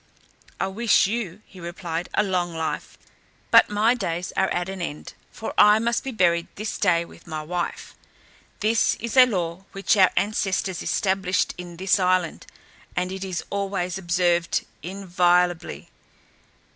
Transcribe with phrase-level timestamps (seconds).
[0.59, 2.97] "I wish you," he replied, "a long life;
[3.51, 7.27] but my days are at an end, for I must be buried this day with
[7.27, 7.93] my wife.
[8.61, 12.47] This is a law which our ancestors established in this island,
[12.95, 15.91] and it is always observed inviolably.